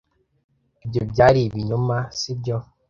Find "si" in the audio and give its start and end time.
2.17-2.31